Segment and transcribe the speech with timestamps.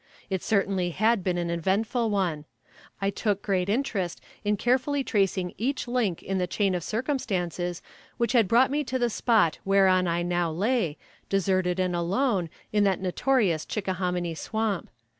[0.31, 2.45] It certainly had been an eventful one.
[2.99, 7.83] I took great interest in carefully tracing each link in the chain of circumstances
[8.17, 10.97] which had brought me to the spot whereon I now lay,
[11.29, 14.89] deserted and alone, in that notorious Chickahominy swamp.